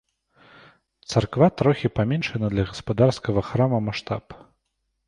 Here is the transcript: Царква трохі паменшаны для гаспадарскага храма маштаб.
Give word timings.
Царква 1.13 1.49
трохі 1.63 1.91
паменшаны 1.99 2.47
для 2.55 2.63
гаспадарскага 2.71 3.41
храма 3.53 3.87
маштаб. 3.91 4.25